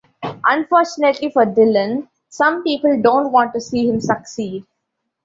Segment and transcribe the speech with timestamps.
[0.45, 4.65] Unfortunately for Dillon, some people don't want to see him succeed.